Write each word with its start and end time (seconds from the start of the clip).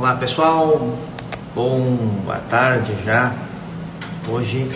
Olá 0.00 0.14
pessoal, 0.14 0.96
bom 1.54 1.94
boa 2.24 2.38
tarde 2.38 2.90
já. 3.04 3.34
Hoje 4.30 4.66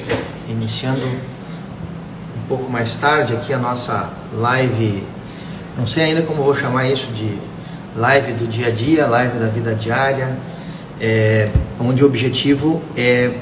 iniciando 0.51 1.01
um 1.01 2.47
pouco 2.47 2.71
mais 2.71 2.95
tarde 2.97 3.33
aqui 3.33 3.51
a 3.55 3.57
nossa 3.57 4.13
live, 4.35 5.03
não 5.79 5.87
sei 5.87 6.05
ainda 6.05 6.21
como 6.21 6.43
vou 6.43 6.55
chamar 6.55 6.91
isso 6.91 7.11
de 7.13 7.39
live 7.97 8.33
do 8.35 8.47
dia 8.47 8.67
a 8.67 8.71
dia, 8.71 9.07
live 9.07 9.39
da 9.39 9.49
vida 9.49 9.75
diária, 9.75 10.37
é, 11.01 11.49
onde 11.81 12.05
o 12.05 12.07
objetivo 12.07 12.83
é 12.95 13.33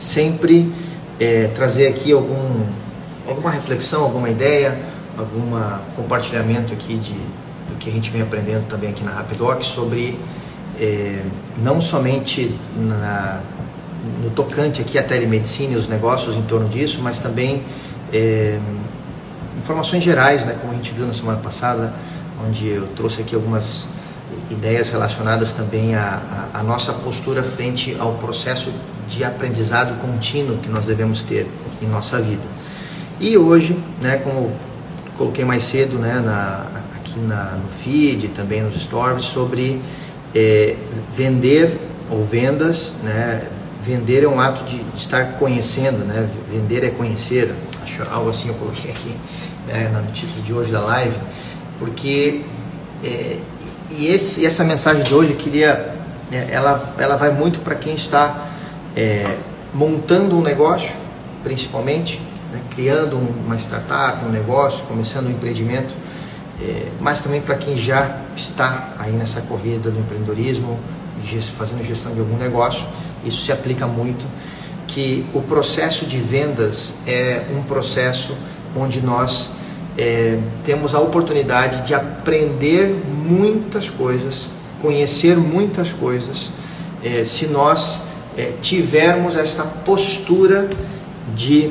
sempre 0.00 0.74
é, 1.20 1.46
trazer 1.54 1.86
aqui 1.86 2.10
algum, 2.10 2.64
alguma 3.28 3.52
reflexão, 3.52 4.02
alguma 4.02 4.28
ideia, 4.28 4.76
algum 5.16 5.52
compartilhamento 5.94 6.74
aqui 6.74 6.96
de, 6.96 7.12
do 7.12 7.78
que 7.78 7.88
a 7.88 7.92
gente 7.92 8.10
vem 8.10 8.20
aprendendo 8.20 8.66
também 8.66 8.90
aqui 8.90 9.04
na 9.04 9.12
Rapidoc 9.12 9.62
sobre 9.62 10.18
é, 10.80 11.22
não 11.62 11.80
somente 11.80 12.58
na, 12.74 13.40
no 14.24 14.30
tocante 14.30 14.80
aqui 14.80 14.98
à 14.98 15.02
telemedicina 15.02 15.74
e 15.74 15.76
os 15.76 15.86
negócios 15.86 16.34
em 16.34 16.42
torno 16.42 16.68
disso, 16.68 17.00
mas 17.02 17.18
também 17.18 17.62
é, 18.12 18.58
informações 19.58 20.02
gerais, 20.02 20.44
né, 20.46 20.56
como 20.58 20.72
a 20.72 20.76
gente 20.76 20.92
viu 20.92 21.06
na 21.06 21.12
semana 21.12 21.38
passada, 21.38 21.92
onde 22.46 22.66
eu 22.66 22.86
trouxe 22.96 23.20
aqui 23.20 23.34
algumas 23.34 23.88
ideias 24.50 24.88
relacionadas 24.88 25.52
também 25.52 25.94
à, 25.94 26.48
à, 26.54 26.60
à 26.60 26.62
nossa 26.62 26.92
postura 26.92 27.42
frente 27.42 27.94
ao 27.98 28.14
processo 28.14 28.72
de 29.06 29.22
aprendizado 29.22 30.00
contínuo 30.00 30.56
que 30.58 30.68
nós 30.68 30.86
devemos 30.86 31.22
ter 31.22 31.46
em 31.82 31.86
nossa 31.86 32.20
vida. 32.20 32.42
E 33.20 33.36
hoje, 33.36 33.78
né, 34.00 34.16
como 34.16 34.50
coloquei 35.18 35.44
mais 35.44 35.64
cedo 35.64 35.98
né, 35.98 36.22
na, 36.24 36.66
aqui 36.96 37.18
na, 37.20 37.58
no 37.62 37.68
feed, 37.68 38.28
também 38.28 38.62
nos 38.62 38.80
stories, 38.80 39.24
sobre 39.24 39.80
é, 40.34 40.76
vender 41.14 41.78
ou 42.10 42.24
vendas, 42.24 42.94
né, 43.02 43.48
vender 43.82 44.24
é 44.24 44.28
um 44.28 44.38
ato 44.40 44.64
de 44.64 44.80
estar 44.94 45.38
conhecendo, 45.38 46.04
né, 46.04 46.28
vender 46.50 46.84
é 46.84 46.90
conhecer, 46.90 47.54
acho 47.82 48.02
algo 48.10 48.30
assim 48.30 48.48
eu 48.48 48.54
coloquei 48.54 48.90
aqui 48.90 49.14
né, 49.66 49.88
no 49.88 50.12
título 50.12 50.42
de 50.42 50.52
hoje 50.52 50.70
da 50.70 50.80
live, 50.80 51.16
porque 51.78 52.42
é, 53.02 53.38
e 53.90 54.06
esse, 54.08 54.44
essa 54.44 54.64
mensagem 54.64 55.02
de 55.02 55.14
hoje 55.14 55.32
eu 55.32 55.36
queria, 55.36 55.94
é, 56.30 56.48
ela, 56.50 56.94
ela 56.98 57.16
vai 57.16 57.32
muito 57.32 57.60
para 57.60 57.74
quem 57.74 57.94
está 57.94 58.46
é, 58.96 59.38
montando 59.72 60.36
um 60.36 60.42
negócio, 60.42 60.94
principalmente, 61.42 62.20
né, 62.52 62.60
criando 62.74 63.16
uma 63.16 63.56
startup, 63.56 64.24
um 64.24 64.30
negócio, 64.30 64.84
começando 64.86 65.26
um 65.26 65.30
empreendimento, 65.30 65.94
é, 66.62 66.88
mas 67.00 67.20
também 67.20 67.40
para 67.40 67.54
quem 67.54 67.76
já 67.76 68.20
está 68.36 68.94
aí 68.98 69.12
nessa 69.12 69.40
corrida 69.42 69.90
do 69.90 69.98
empreendedorismo, 69.98 70.78
fazendo 71.56 71.84
gestão 71.84 72.12
de 72.12 72.20
algum 72.20 72.36
negócio, 72.36 72.86
isso 73.24 73.42
se 73.42 73.52
aplica 73.52 73.86
muito, 73.86 74.26
que 74.86 75.26
o 75.32 75.40
processo 75.40 76.04
de 76.04 76.18
vendas 76.18 76.96
é 77.06 77.46
um 77.56 77.62
processo 77.62 78.34
onde 78.74 79.00
nós 79.00 79.50
é, 79.96 80.38
temos 80.64 80.94
a 80.94 81.00
oportunidade 81.00 81.86
de 81.86 81.94
aprender 81.94 82.88
muitas 83.06 83.88
coisas, 83.88 84.48
conhecer 84.80 85.36
muitas 85.36 85.92
coisas, 85.92 86.50
é, 87.02 87.24
se 87.24 87.46
nós 87.46 88.02
é, 88.36 88.52
tivermos 88.60 89.34
essa 89.34 89.64
postura 89.64 90.68
de 91.34 91.70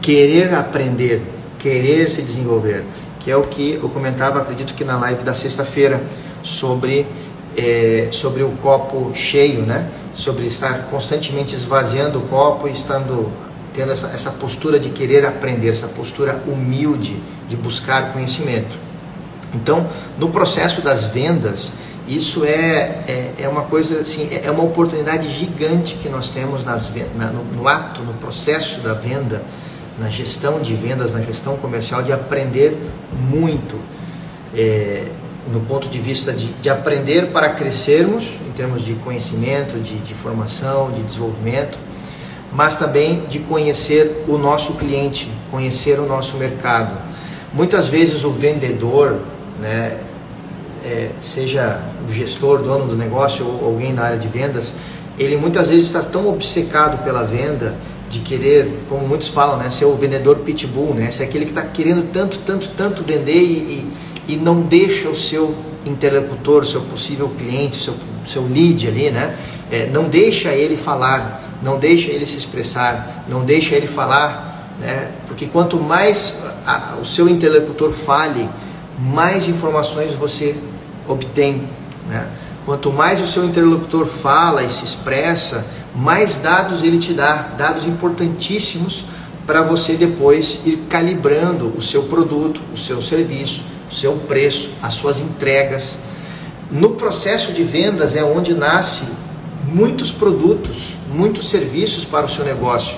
querer 0.00 0.54
aprender, 0.54 1.22
querer 1.58 2.10
se 2.10 2.22
desenvolver, 2.22 2.84
que 3.22 3.30
é 3.30 3.36
o 3.36 3.44
que 3.44 3.74
eu 3.74 3.88
comentava, 3.88 4.40
acredito 4.40 4.74
que 4.74 4.84
na 4.84 4.98
live 4.98 5.22
da 5.22 5.34
sexta-feira, 5.34 6.02
sobre, 6.42 7.06
é, 7.56 8.08
sobre 8.10 8.42
o 8.42 8.50
copo 8.62 9.12
cheio, 9.14 9.62
né? 9.62 9.88
sobre 10.14 10.46
estar 10.46 10.86
constantemente 10.90 11.54
esvaziando 11.54 12.18
o 12.18 12.22
copo 12.22 12.68
e 12.68 12.72
estando 12.72 13.30
tendo 13.72 13.90
essa, 13.90 14.08
essa 14.08 14.30
postura 14.30 14.78
de 14.78 14.90
querer 14.90 15.24
aprender, 15.24 15.70
essa 15.70 15.88
postura 15.88 16.42
humilde 16.46 17.16
de 17.48 17.56
buscar 17.56 18.12
conhecimento. 18.12 18.76
Então, 19.54 19.88
no 20.18 20.28
processo 20.28 20.82
das 20.82 21.06
vendas, 21.06 21.72
isso 22.06 22.44
é, 22.44 23.02
é, 23.06 23.34
é, 23.38 23.48
uma 23.48 23.62
coisa 23.62 24.00
assim, 24.00 24.28
é 24.30 24.50
uma 24.50 24.64
oportunidade 24.64 25.32
gigante 25.32 25.94
que 25.94 26.08
nós 26.08 26.28
temos 26.28 26.64
nas, 26.64 26.90
na, 27.16 27.26
no, 27.26 27.44
no, 27.44 27.68
ato, 27.68 28.02
no 28.02 28.12
processo 28.14 28.80
da 28.80 28.92
venda, 28.92 29.42
na 29.98 30.08
gestão 30.08 30.60
de 30.60 30.74
vendas, 30.74 31.12
na 31.12 31.20
gestão 31.20 31.56
comercial, 31.56 32.02
de 32.02 32.12
aprender 32.12 32.76
muito. 33.30 33.76
É, 34.54 35.06
no 35.50 35.60
ponto 35.60 35.88
de 35.88 35.98
vista 35.98 36.32
de, 36.32 36.46
de, 36.46 36.70
aprender 36.70 37.32
para 37.32 37.50
crescermos, 37.50 38.36
em 38.46 38.52
termos 38.52 38.84
de 38.84 38.94
conhecimento, 38.94 39.78
de, 39.80 39.96
de 39.96 40.14
formação, 40.14 40.92
de 40.92 41.02
desenvolvimento, 41.02 41.78
mas 42.52 42.76
também 42.76 43.24
de 43.28 43.38
conhecer 43.40 44.24
o 44.28 44.38
nosso 44.38 44.74
cliente, 44.74 45.28
conhecer 45.50 45.98
o 45.98 46.06
nosso 46.06 46.36
mercado. 46.36 46.94
Muitas 47.52 47.88
vezes 47.88 48.24
o 48.24 48.30
vendedor, 48.30 49.18
né, 49.60 50.00
é, 50.84 51.10
seja 51.20 51.80
o 52.08 52.12
gestor, 52.12 52.62
dono 52.62 52.86
do 52.86 52.96
negócio 52.96 53.46
ou 53.46 53.66
alguém 53.66 53.92
na 53.92 54.02
área 54.02 54.18
de 54.18 54.28
vendas, 54.28 54.74
ele 55.18 55.36
muitas 55.36 55.68
vezes 55.68 55.86
está 55.86 56.00
tão 56.00 56.28
obcecado 56.28 57.02
pela 57.04 57.24
venda 57.24 57.74
de 58.12 58.18
querer, 58.20 58.68
como 58.90 59.08
muitos 59.08 59.28
falam, 59.28 59.56
né, 59.56 59.70
ser 59.70 59.86
o 59.86 59.94
vendedor 59.94 60.36
pitbull, 60.40 60.92
né, 60.92 61.10
ser 61.10 61.24
aquele 61.24 61.46
que 61.46 61.50
está 61.50 61.62
querendo 61.62 62.12
tanto, 62.12 62.38
tanto, 62.40 62.68
tanto 62.76 63.02
vender 63.02 63.40
e, 63.40 63.88
e, 64.28 64.34
e, 64.34 64.36
não 64.36 64.60
deixa 64.60 65.08
o 65.08 65.16
seu 65.16 65.54
interlocutor, 65.86 66.62
o 66.62 66.66
seu 66.66 66.82
possível 66.82 67.30
cliente, 67.30 67.78
o 67.78 67.80
seu, 67.80 67.94
seu 68.26 68.46
lead 68.46 68.86
ali, 68.86 69.10
né, 69.10 69.34
é, 69.70 69.86
não 69.86 70.10
deixa 70.10 70.50
ele 70.50 70.76
falar, 70.76 71.58
não 71.62 71.78
deixa 71.78 72.10
ele 72.10 72.26
se 72.26 72.36
expressar, 72.36 73.24
não 73.26 73.46
deixa 73.46 73.74
ele 73.74 73.86
falar, 73.86 74.74
né, 74.78 75.10
porque 75.26 75.46
quanto 75.46 75.80
mais 75.80 76.36
a, 76.66 76.98
o 77.00 77.06
seu 77.06 77.30
interlocutor 77.30 77.90
fale, 77.90 78.46
mais 78.98 79.48
informações 79.48 80.12
você 80.12 80.54
obtém. 81.08 81.66
Né? 82.08 82.28
Quanto 82.64 82.92
mais 82.92 83.20
o 83.20 83.26
seu 83.26 83.44
interlocutor 83.44 84.06
fala 84.06 84.62
e 84.62 84.70
se 84.70 84.84
expressa, 84.84 85.66
mais 85.94 86.36
dados 86.36 86.82
ele 86.82 86.98
te 86.98 87.12
dá, 87.12 87.54
dados 87.56 87.86
importantíssimos 87.86 89.04
para 89.46 89.62
você 89.62 89.94
depois 89.94 90.62
ir 90.64 90.84
calibrando 90.88 91.72
o 91.76 91.82
seu 91.82 92.04
produto, 92.04 92.60
o 92.72 92.76
seu 92.76 93.02
serviço, 93.02 93.64
o 93.90 93.94
seu 93.94 94.14
preço, 94.14 94.70
as 94.80 94.94
suas 94.94 95.20
entregas. 95.20 95.98
No 96.70 96.90
processo 96.90 97.52
de 97.52 97.64
vendas 97.64 98.14
é 98.14 98.22
onde 98.22 98.54
nasce 98.54 99.04
muitos 99.66 100.12
produtos, 100.12 100.94
muitos 101.12 101.50
serviços 101.50 102.04
para 102.04 102.26
o 102.26 102.28
seu 102.28 102.44
negócio. 102.44 102.96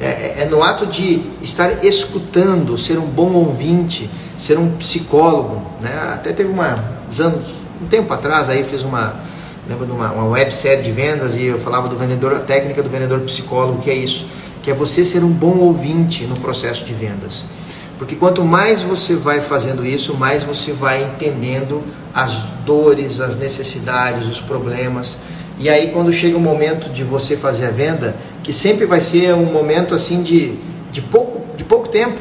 É, 0.00 0.06
é, 0.06 0.36
é 0.42 0.46
no 0.46 0.62
ato 0.62 0.86
de 0.86 1.22
estar 1.42 1.84
escutando, 1.84 2.78
ser 2.78 2.98
um 2.98 3.06
bom 3.06 3.32
ouvinte, 3.32 4.08
ser 4.38 4.58
um 4.58 4.70
psicólogo. 4.76 5.62
Né? 5.80 5.92
Até 6.14 6.32
teve 6.32 6.50
uma, 6.50 6.74
anos, 7.18 7.61
um 7.82 7.86
tempo 7.86 8.12
atrás 8.14 8.48
aí 8.48 8.64
fiz 8.64 8.82
uma, 8.82 9.14
lembro 9.68 9.84
de 9.84 9.92
uma, 9.92 10.12
uma 10.12 10.26
websérie 10.26 10.82
de 10.82 10.92
vendas 10.92 11.36
e 11.36 11.44
eu 11.46 11.58
falava 11.58 11.88
do 11.88 11.96
vendedor, 11.96 12.32
a 12.34 12.40
técnica 12.40 12.82
do 12.82 12.88
vendedor 12.88 13.20
psicólogo, 13.20 13.82
que 13.82 13.90
é 13.90 13.94
isso, 13.94 14.26
que 14.62 14.70
é 14.70 14.74
você 14.74 15.04
ser 15.04 15.24
um 15.24 15.30
bom 15.30 15.58
ouvinte 15.58 16.24
no 16.24 16.38
processo 16.38 16.84
de 16.84 16.92
vendas. 16.92 17.44
Porque 17.98 18.16
quanto 18.16 18.44
mais 18.44 18.82
você 18.82 19.14
vai 19.14 19.40
fazendo 19.40 19.84
isso, 19.84 20.16
mais 20.16 20.44
você 20.44 20.72
vai 20.72 21.04
entendendo 21.04 21.82
as 22.14 22.32
dores, 22.64 23.20
as 23.20 23.36
necessidades, 23.36 24.26
os 24.26 24.40
problemas. 24.40 25.18
E 25.58 25.68
aí 25.68 25.90
quando 25.92 26.12
chega 26.12 26.36
o 26.36 26.40
momento 26.40 26.90
de 26.90 27.04
você 27.04 27.36
fazer 27.36 27.66
a 27.66 27.70
venda, 27.70 28.16
que 28.42 28.52
sempre 28.52 28.86
vai 28.86 29.00
ser 29.00 29.34
um 29.34 29.52
momento 29.52 29.94
assim 29.94 30.22
de, 30.22 30.58
de, 30.90 31.00
pouco, 31.00 31.42
de 31.56 31.64
pouco 31.64 31.88
tempo, 31.88 32.18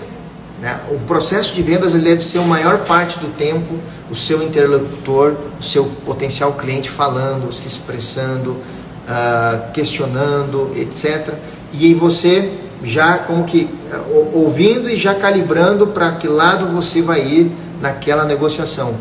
né? 0.62 0.82
O 0.92 1.00
processo 1.00 1.54
de 1.54 1.62
vendas 1.64 1.96
ele 1.96 2.04
deve 2.04 2.24
ser 2.24 2.38
a 2.38 2.44
maior 2.44 2.80
parte 2.80 3.18
do 3.18 3.28
tempo 3.36 3.80
o 4.12 4.16
seu 4.16 4.44
interlocutor, 4.44 5.36
o 5.58 5.64
seu 5.64 5.86
potencial 6.06 6.52
cliente 6.54 6.90
falando, 6.90 7.52
se 7.54 7.66
expressando, 7.66 8.52
uh, 8.52 9.72
questionando, 9.72 10.70
etc. 10.76 11.34
E 11.72 11.86
aí 11.86 11.94
você 11.94 12.52
já 12.84 13.18
como 13.18 13.46
que 13.46 13.70
uh, 13.94 14.38
ouvindo 14.38 14.90
e 14.90 14.98
já 14.98 15.16
calibrando 15.16 15.88
para 15.88 16.12
que 16.12 16.28
lado 16.28 16.68
você 16.68 17.02
vai 17.02 17.22
ir 17.22 17.52
naquela 17.80 18.26
negociação. 18.26 18.96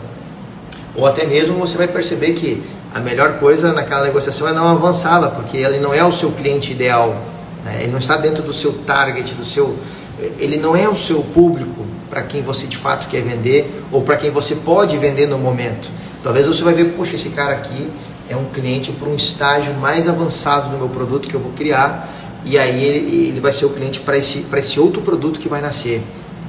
Ou 0.94 1.06
até 1.06 1.26
mesmo 1.26 1.58
você 1.58 1.76
vai 1.76 1.88
perceber 1.88 2.34
que 2.34 2.62
a 2.94 3.00
melhor 3.00 3.40
coisa 3.40 3.72
naquela 3.72 4.04
negociação 4.04 4.48
é 4.48 4.52
não 4.52 4.68
avançá-la, 4.68 5.28
porque 5.28 5.56
ele 5.56 5.80
não 5.80 5.92
é 5.92 6.04
o 6.04 6.12
seu 6.12 6.30
cliente 6.30 6.70
ideal, 6.70 7.16
né? 7.64 7.80
ele 7.82 7.90
não 7.92 7.98
está 7.98 8.16
dentro 8.16 8.44
do 8.44 8.52
seu 8.52 8.72
target, 8.72 9.34
do 9.34 9.44
seu 9.44 9.76
ele 10.38 10.58
não 10.58 10.76
é 10.76 10.88
o 10.88 10.94
seu 10.94 11.22
público 11.22 11.86
para 12.10 12.22
quem 12.22 12.42
você 12.42 12.66
de 12.66 12.76
fato 12.76 13.08
quer 13.08 13.22
vender 13.22 13.84
ou 13.90 14.02
para 14.02 14.16
quem 14.16 14.30
você 14.30 14.56
pode 14.56 14.98
vender 14.98 15.28
no 15.28 15.38
momento. 15.38 15.88
Talvez 16.22 16.46
você 16.46 16.62
vai 16.62 16.74
ver, 16.74 16.92
poxa, 16.96 17.14
esse 17.14 17.30
cara 17.30 17.54
aqui 17.54 17.88
é 18.28 18.36
um 18.36 18.46
cliente 18.46 18.92
para 18.92 19.08
um 19.08 19.14
estágio 19.14 19.72
mais 19.74 20.08
avançado 20.08 20.68
do 20.68 20.76
meu 20.76 20.88
produto 20.88 21.28
que 21.28 21.34
eu 21.34 21.40
vou 21.40 21.52
criar 21.52 22.10
e 22.44 22.58
aí 22.58 22.84
ele, 22.84 23.28
ele 23.28 23.40
vai 23.40 23.52
ser 23.52 23.66
o 23.66 23.70
cliente 23.70 24.00
para 24.00 24.18
esse, 24.18 24.44
esse 24.56 24.80
outro 24.80 25.00
produto 25.02 25.38
que 25.38 25.48
vai 25.48 25.60
nascer. 25.60 26.02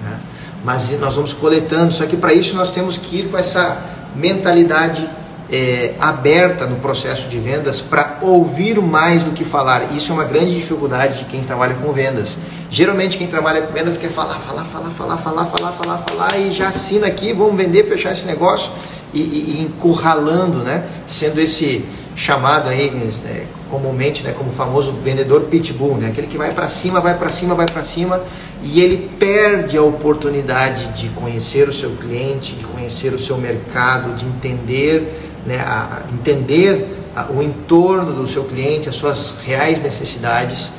Né? 0.04 0.19
Mas 0.63 0.92
nós 1.00 1.16
vamos 1.16 1.34
coletando, 1.34 1.94
só 1.94 2.06
que 2.06 2.18
para 2.18 2.34
isso 2.34 2.56
nós 2.56 2.72
temos 2.72 2.98
que 2.98 3.19
ir 3.19 3.30
com 3.30 3.38
essa 3.38 3.81
mentalidade 4.16 5.07
é, 5.51 5.95
aberta 6.00 6.65
no 6.65 6.77
processo 6.77 7.27
de 7.27 7.38
vendas 7.38 7.81
para 7.81 8.19
ouvir 8.21 8.80
mais 8.81 9.21
do 9.21 9.31
que 9.31 9.44
falar. 9.44 9.94
Isso 9.94 10.12
é 10.12 10.15
uma 10.15 10.24
grande 10.24 10.56
dificuldade 10.56 11.19
de 11.19 11.25
quem 11.25 11.42
trabalha 11.42 11.75
com 11.75 11.92
vendas. 11.92 12.38
Geralmente 12.69 13.18
quem 13.18 13.27
trabalha 13.27 13.62
com 13.62 13.74
vendas 13.74 13.98
quer 13.98 14.09
falar, 14.09 14.39
falar, 14.39 14.63
falar, 14.63 14.89
falar, 14.89 15.18
falar, 15.18 15.45
falar, 15.45 15.71
falar, 15.71 15.98
falar 15.98 16.39
e 16.39 16.51
já 16.51 16.69
assina 16.69 17.07
aqui, 17.07 17.33
vamos 17.33 17.57
vender, 17.57 17.83
fechar 17.83 18.13
esse 18.13 18.25
negócio 18.25 18.71
e, 19.13 19.19
e, 19.19 19.57
e 19.57 19.62
encurralando, 19.63 20.59
né? 20.59 20.86
Sendo 21.06 21.42
esse 21.42 21.83
chamado 22.15 22.69
aí 22.69 22.92
né, 22.92 23.45
comumente, 23.69 24.21
né, 24.21 24.33
como 24.38 24.51
famoso 24.51 24.92
vendedor 25.04 25.42
pitbull, 25.44 25.97
né? 25.97 26.09
Aquele 26.09 26.27
que 26.27 26.38
vai 26.38 26.54
para 26.54 26.69
cima, 26.69 27.01
vai 27.01 27.18
para 27.18 27.30
cima, 27.30 27.56
vai 27.56 27.65
para 27.65 27.83
cima 27.83 28.21
e 28.63 28.81
ele 28.81 29.09
perde 29.19 29.75
a 29.75 29.81
oportunidade 29.81 30.89
de 30.89 31.09
conhecer 31.09 31.68
o 31.68 31.74
seu 31.74 31.92
cliente, 31.92 32.54
de 32.54 32.63
conhecer 32.63 33.13
o 33.13 33.19
seu 33.19 33.38
mercado, 33.38 34.13
de 34.15 34.25
entender 34.25 35.31
né, 35.46 35.60
a, 35.60 36.04
entender 36.14 36.88
o 37.36 37.42
entorno 37.42 38.14
do 38.14 38.28
seu 38.28 38.44
cliente, 38.46 38.88
as 38.88 38.96
suas 38.96 39.38
reais 39.46 39.82
necessidades. 39.82 40.72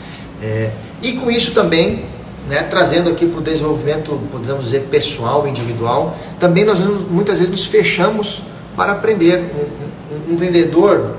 É, 0.43 0.71
e 1.03 1.13
com 1.13 1.31
isso 1.31 1.53
também, 1.53 2.05
né, 2.49 2.63
trazendo 2.65 3.11
aqui 3.11 3.27
para 3.27 3.41
o 3.41 3.43
desenvolvimento, 3.43 4.19
podemos 4.31 4.65
dizer, 4.65 4.89
pessoal, 4.91 5.47
individual, 5.47 6.17
também 6.41 6.65
nós 6.65 6.81
muitas 6.81 7.39
vezes 7.39 7.51
nos 7.51 7.67
fechamos 7.67 8.43
para 8.77 8.93
aprender. 8.93 9.39
Um, 9.55 10.31
um, 10.31 10.35
um 10.35 10.37
vendedor, 10.37 11.17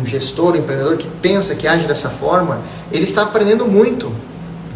um 0.00 0.04
gestor, 0.04 0.54
um 0.54 0.56
empreendedor 0.56 0.96
que 0.96 1.08
pensa, 1.22 1.54
que 1.54 1.66
age 1.66 1.86
dessa 1.86 2.08
forma, 2.08 2.60
ele 2.92 3.04
está 3.04 3.22
aprendendo 3.22 3.66
muito 3.66 4.12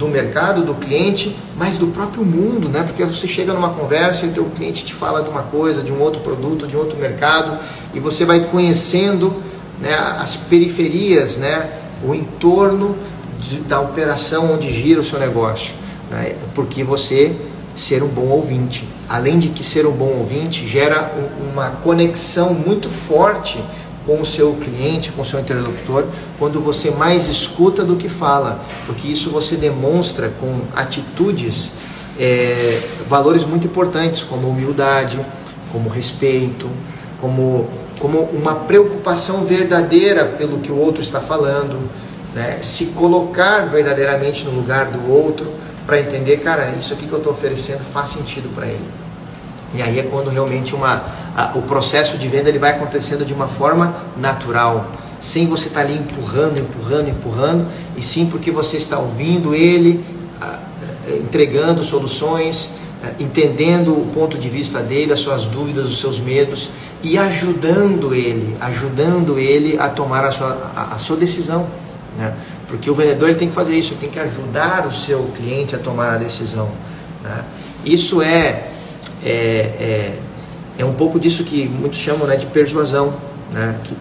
do 0.00 0.08
mercado, 0.08 0.62
do 0.62 0.75
cliente, 0.75 1.37
mas 1.58 1.76
do 1.76 1.88
próprio 1.88 2.25
mundo, 2.25 2.70
né? 2.70 2.82
Porque 2.82 3.05
você 3.05 3.29
chega 3.29 3.52
numa 3.52 3.69
conversa 3.69 4.25
e 4.25 4.31
o 4.31 4.32
teu 4.32 4.44
cliente 4.47 4.82
te 4.82 4.94
fala 4.94 5.23
de 5.23 5.29
uma 5.29 5.43
coisa, 5.43 5.82
de 5.82 5.93
um 5.93 6.00
outro 6.00 6.23
produto, 6.23 6.67
de 6.67 6.75
um 6.75 6.79
outro 6.79 6.99
mercado, 6.99 7.58
e 7.93 8.00
você 8.00 8.25
vai 8.25 8.41
conhecendo 8.41 9.31
né, 9.79 9.94
as 9.94 10.37
periferias, 10.37 11.37
né, 11.37 11.70
o 12.02 12.14
entorno 12.14 12.97
de, 13.38 13.61
da 13.61 13.79
operação 13.79 14.55
onde 14.55 14.73
gira 14.73 15.00
o 15.00 15.05
seu 15.05 15.19
negócio, 15.19 15.75
né? 16.11 16.35
porque 16.55 16.82
você 16.82 17.37
ser 17.75 18.02
um 18.02 18.08
bom 18.08 18.29
ouvinte. 18.29 18.88
Além 19.06 19.38
de 19.38 19.49
que 19.49 19.62
ser 19.62 19.87
um 19.87 19.93
bom 19.93 20.17
ouvinte 20.19 20.67
gera 20.67 21.12
um, 21.14 21.52
uma 21.52 21.70
conexão 21.82 22.55
muito 22.55 22.88
forte 22.88 23.62
com 24.06 24.20
o 24.20 24.25
seu 24.25 24.55
cliente, 24.55 25.12
com 25.12 25.23
o 25.23 25.25
seu 25.25 25.41
interlocutor, 25.41 26.05
quando 26.38 26.61
você 26.61 26.91
mais 26.91 27.29
escuta 27.29 27.85
do 27.85 27.97
que 27.97 28.08
fala, 28.08 28.64
porque 28.87 29.08
isso 29.08 29.31
você 29.31 29.56
demonstra 29.56 30.32
com 30.41 30.62
atitudes, 30.75 31.73
é, 32.19 32.81
valores 33.08 33.44
muito 33.44 33.67
importantes, 33.67 34.23
como 34.23 34.49
humildade, 34.49 35.19
como 35.73 35.88
respeito, 35.88 36.69
como, 37.20 37.69
como 37.99 38.20
uma 38.32 38.55
preocupação 38.55 39.44
verdadeira 39.44 40.25
pelo 40.25 40.58
que 40.61 40.73
o 40.73 40.76
outro 40.76 41.02
está 41.02 41.20
falando, 41.20 41.79
né? 42.35 42.58
se 42.62 42.87
colocar 42.87 43.67
verdadeiramente 43.67 44.44
no 44.44 44.52
lugar 44.52 44.87
do 44.87 45.12
outro 45.12 45.47
para 45.87 46.00
entender, 46.00 46.38
cara, 46.38 46.73
isso 46.79 46.93
aqui 46.94 47.06
que 47.06 47.12
eu 47.12 47.19
estou 47.19 47.32
oferecendo 47.32 47.81
faz 47.81 48.11
sentido 48.11 48.52
para 48.55 48.67
ele. 48.67 48.85
E 49.75 49.83
aí 49.83 49.99
é 49.99 50.03
quando 50.03 50.31
realmente 50.31 50.75
uma, 50.75 51.05
a, 51.37 51.53
o 51.55 51.63
processo 51.63 52.19
de 52.19 52.27
venda 52.29 52.49
ele 52.49 52.59
vai 52.59 52.71
acontecendo 52.71 53.25
de 53.25 53.33
uma 53.33 53.49
forma 53.49 53.95
natural, 54.17 54.91
sem 55.21 55.47
você 55.47 55.69
estar 55.69 55.81
tá 55.81 55.87
ali 55.87 55.97
empurrando, 55.97 56.59
empurrando, 56.59 57.09
empurrando, 57.09 57.67
e 57.97 58.03
sim 58.03 58.27
porque 58.27 58.51
você 58.51 58.77
está 58.77 58.99
ouvindo 58.99 59.55
ele, 59.55 60.05
a, 60.41 60.59
entregando 61.21 61.85
soluções, 61.85 62.73
a, 63.03 63.23
entendendo 63.23 63.93
o 63.93 64.11
ponto 64.13 64.37
de 64.37 64.49
vista 64.49 64.81
dele, 64.81 65.13
as 65.13 65.21
suas 65.21 65.45
dúvidas, 65.45 65.87
os 65.87 66.01
seus 66.01 66.19
medos 66.19 66.71
e 67.03 67.17
ajudando 67.17 68.15
ele, 68.15 68.57
ajudando 68.61 69.39
ele 69.39 69.79
a 69.79 69.89
tomar 69.89 70.25
a 70.25 70.31
sua, 70.31 70.73
a, 70.75 70.99
sua 70.99 71.17
decisão, 71.17 71.67
né? 72.19 72.35
Porque 72.69 72.89
o 72.89 72.95
vendedor 72.95 73.29
ele 73.29 73.39
tem 73.39 73.49
que 73.49 73.55
fazer 73.55 73.75
isso, 73.75 73.95
ele 73.95 74.01
tem 74.01 74.11
que 74.11 74.21
ajudar 74.21 74.87
o 74.87 74.93
seu 74.93 75.31
cliente 75.35 75.75
a 75.75 75.79
tomar 75.79 76.13
a 76.13 76.17
decisão. 76.17 76.71
Né? 77.21 77.45
Isso 77.85 78.23
é 78.23 78.70
é, 79.25 79.31
é, 79.31 80.19
é 80.79 80.85
um 80.85 80.95
pouco 80.95 81.19
disso 81.21 81.45
que 81.45 81.69
muitos 81.69 81.99
chamam 81.99 82.27
né, 82.27 82.37
de 82.37 82.47
persuasão, 82.47 83.15
né, 83.53 83.79
que 83.85 83.97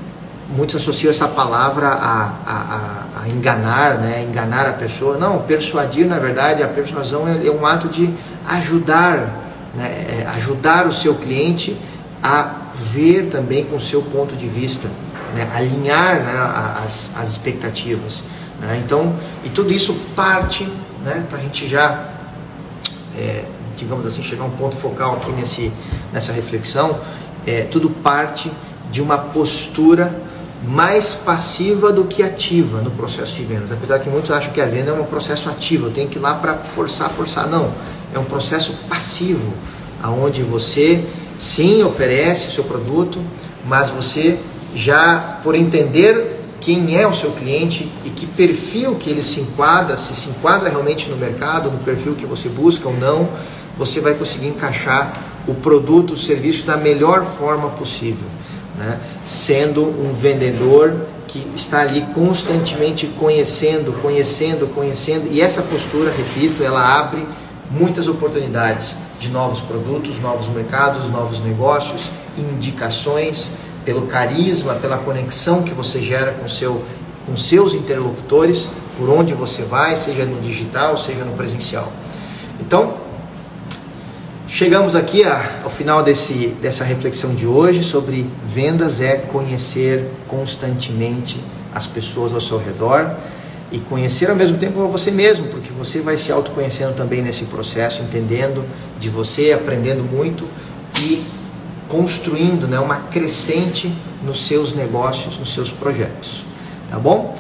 muitos 0.50 0.76
associam 0.76 1.10
essa 1.10 1.28
palavra 1.28 1.88
a, 1.88 2.24
a, 2.46 3.24
a, 3.24 3.30
enganar, 3.30 4.00
né, 4.00 4.26
enganar 4.28 4.66
a 4.68 4.74
pessoa. 4.74 5.18
Não, 5.18 5.40
persuadir, 5.40 6.06
na 6.06 6.20
verdade, 6.20 6.64
a 6.64 6.68
persuasão 6.68 7.28
é, 7.28 7.46
é 7.46 7.52
um 7.52 7.66
ato 7.66 7.88
de 7.88 8.14
ajudar, 8.48 9.44
né, 9.76 10.06
é 10.22 10.28
ajudar 10.36 10.88
o 10.88 10.92
seu 10.92 11.16
cliente 11.16 11.78
a 12.24 12.52
ver 12.74 13.28
também 13.28 13.66
com 13.66 13.76
o 13.76 13.82
seu 13.82 14.02
ponto 14.02 14.36
de 14.36 14.48
vista, 14.48 14.88
né, 15.36 15.50
alinhar 15.54 16.16
né, 16.22 16.84
as, 16.84 17.12
as 17.18 17.30
expectativas. 17.30 18.24
Né, 18.60 18.82
então, 18.84 19.16
e 19.44 19.50
tudo 19.50 19.72
isso 19.72 19.94
parte, 20.16 20.64
né, 21.04 21.26
para 21.30 21.40
a 21.40 21.42
gente 21.42 21.68
já 21.68 22.06
é, 23.18 23.44
digamos 23.80 24.06
assim, 24.06 24.22
chegar 24.22 24.44
a 24.44 24.48
um 24.48 24.52
ponto 24.52 24.76
focal 24.76 25.16
aqui 25.16 25.32
nesse, 25.32 25.72
nessa 26.14 26.32
reflexão, 26.32 27.00
é, 27.46 27.62
tudo 27.64 27.90
parte 27.90 28.52
de 28.92 29.02
uma 29.02 29.18
postura 29.18 30.14
mais 30.68 31.14
passiva 31.14 31.92
do 31.92 32.06
que 32.06 32.22
ativa 32.22 32.82
no 32.82 32.92
processo 32.92 33.36
de 33.36 33.44
vendas. 33.44 33.72
Apesar 33.72 34.00
que 34.00 34.10
muitos 34.10 34.30
acham 34.32 34.52
que 34.52 34.60
a 34.60 34.66
venda 34.66 34.92
é 34.92 34.94
um 34.94 35.06
processo 35.06 35.50
ativo, 35.50 35.88
eu 35.88 35.92
tenho 35.92 36.10
que 36.10 36.18
ir 36.18 36.22
lá 36.22 36.36
para 36.36 36.56
forçar, 36.56 37.10
forçar. 37.10 37.48
Não, 37.48 37.72
é 38.14 38.20
um 38.20 38.26
processo 38.26 38.74
passivo, 38.90 39.54
aonde 40.02 40.42
você 40.42 41.06
sim 41.38 41.84
oferece 41.84 42.50
o 42.50 42.52
seu 42.52 42.64
produto, 42.64 43.20
mas 43.66 43.90
você 43.90 44.38
já 44.76 45.40
por 45.42 45.56
entender 45.56 46.39
quem 46.62 46.98
é 46.98 47.08
o 47.08 47.14
seu 47.14 47.32
cliente 47.32 47.90
e 48.06 48.10
que 48.10 48.26
perfil 48.26 48.96
que 48.96 49.10
ele 49.10 49.24
se 49.24 49.42
enquadra, 49.42 49.98
se 49.98 50.14
se 50.14 50.30
enquadra 50.30 50.70
realmente 50.70 51.10
no 51.10 51.18
mercado, 51.18 51.72
no 51.72 51.80
perfil 51.80 52.16
que 52.16 52.26
você 52.26 52.50
busca 52.50 52.88
ou 52.88 52.96
não, 52.96 53.30
você 53.78 54.00
vai 54.00 54.14
conseguir 54.14 54.48
encaixar 54.48 55.14
o 55.48 55.54
produto, 55.54 56.14
o 56.14 56.18
serviço 56.18 56.66
da 56.66 56.78
melhor 56.78 57.24
forma 57.24 57.70
possível, 57.70 58.28
né? 58.78 59.00
sendo 59.26 59.84
um 59.84 60.14
vendedor 60.14 61.08
que 61.28 61.46
está 61.56 61.82
ali 61.82 62.02
constantemente 62.14 63.08
conhecendo, 63.18 63.94
conhecendo, 64.02 64.68
conhecendo, 64.74 65.28
e 65.32 65.42
essa 65.42 65.62
postura, 65.62 66.12
repito, 66.12 66.64
ela 66.64 67.00
abre 67.00 67.26
muitas 67.70 68.08
oportunidades 68.08 68.96
de 69.20 69.30
novos 69.30 69.62
produtos, 69.62 70.20
novos 70.20 70.48
mercados, 70.48 71.08
novos 71.10 71.40
negócios, 71.40 72.10
indicações, 72.38 73.52
pelo 73.90 74.04
carisma, 74.04 74.76
pela 74.76 75.00
conexão 75.00 75.64
que 75.64 75.74
você 75.74 76.00
gera 76.00 76.34
com, 76.34 76.48
seu, 76.48 76.84
com 77.26 77.36
seus 77.36 77.74
interlocutores, 77.74 78.70
por 78.96 79.10
onde 79.10 79.34
você 79.34 79.64
vai, 79.64 79.96
seja 79.96 80.26
no 80.26 80.40
digital, 80.42 80.96
seja 80.96 81.24
no 81.24 81.36
presencial. 81.36 81.92
Então, 82.60 83.10
Chegamos 84.52 84.96
aqui 84.96 85.24
ao 85.24 85.70
final 85.70 86.02
desse, 86.02 86.48
dessa 86.60 86.84
reflexão 86.84 87.36
de 87.36 87.46
hoje 87.46 87.84
sobre 87.84 88.28
vendas 88.44 89.00
é 89.00 89.18
conhecer 89.18 90.10
constantemente 90.28 91.40
as 91.72 91.86
pessoas 91.86 92.34
ao 92.34 92.42
seu 92.42 92.58
redor 92.58 93.16
e 93.72 93.80
conhecer 93.80 94.28
ao 94.28 94.36
mesmo 94.36 94.58
tempo 94.58 94.88
você 94.88 95.12
mesmo, 95.12 95.48
porque 95.50 95.72
você 95.72 96.00
vai 96.00 96.18
se 96.18 96.32
autoconhecendo 96.32 96.94
também 96.94 97.22
nesse 97.22 97.46
processo, 97.46 98.02
entendendo 98.02 98.66
de 99.00 99.08
você, 99.08 99.52
aprendendo 99.52 100.04
muito 100.04 100.48
e 101.00 101.24
construindo 101.90 102.68
né, 102.68 102.80
uma 102.80 102.98
crescente 102.98 103.92
nos 104.24 104.46
seus 104.46 104.74
negócios, 104.74 105.38
nos 105.38 105.54
seus 105.54 105.72
projetos. 105.72 106.46
Tá 106.90 106.98
bom? 106.98 107.36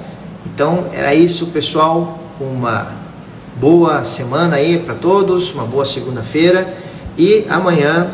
Então 0.45 0.87
era 0.91 1.13
isso, 1.15 1.47
pessoal. 1.47 2.19
Uma 2.39 2.91
boa 3.55 4.03
semana 4.03 4.55
aí 4.55 4.79
para 4.79 4.95
todos, 4.95 5.53
uma 5.53 5.65
boa 5.65 5.85
segunda-feira 5.85 6.75
e 7.17 7.45
amanhã, 7.49 8.09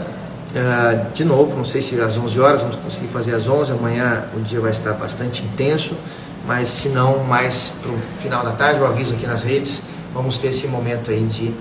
uh, 0.50 1.14
de 1.14 1.24
novo, 1.24 1.56
não 1.56 1.64
sei 1.64 1.80
se 1.80 2.00
às 2.02 2.18
11 2.18 2.40
horas 2.40 2.62
vamos 2.64 2.76
conseguir 2.78 3.08
fazer 3.08 3.36
às 3.36 3.48
11, 3.48 3.72
amanhã 3.72 4.24
o 4.36 4.42
dia 4.42 4.60
vai 4.60 4.72
estar 4.72 4.94
bastante 4.94 5.44
intenso, 5.44 5.96
mas 6.48 6.70
se 6.70 6.90
não, 6.90 7.24
mais 7.24 7.74
para 7.82 7.92
o 7.92 7.98
final 8.20 8.44
da 8.44 8.54
tarde, 8.54 8.80
eu 8.80 8.88
aviso 8.88 9.14
aqui 9.14 9.28
nas 9.28 9.44
redes, 9.44 9.84
vamos 10.12 10.40
ter 10.40 10.48
esse 10.48 10.68
momento 10.68 11.12
aí 11.12 11.24
de 11.24 11.54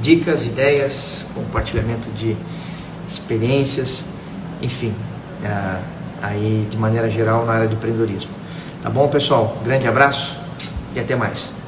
dicas, 0.00 0.44
ideias, 0.44 1.26
compartilhamento 1.34 2.08
de 2.10 2.36
experiências, 3.08 4.04
enfim, 4.64 4.94
uh, 5.42 5.82
aí 6.22 6.66
de 6.70 6.76
maneira 6.76 7.10
geral 7.10 7.44
na 7.44 7.52
área 7.52 7.68
de 7.68 7.74
empreendedorismo. 7.74 8.30
Tá 8.82 8.90
bom, 8.90 9.08
pessoal? 9.08 9.56
Grande 9.62 9.86
abraço 9.86 10.36
e 10.94 11.00
até 11.00 11.14
mais. 11.14 11.63